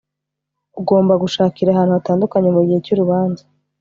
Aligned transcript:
ugomba 0.79 1.13
gushakira 1.23 1.69
ahantu 1.71 1.93
hatandukanye 1.97 2.49
mu 2.55 2.61
gihe 2.67 2.79
cy 2.85 2.91
urubanza 2.93 3.43